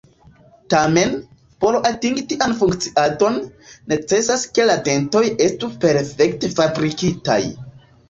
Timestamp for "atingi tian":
1.89-2.57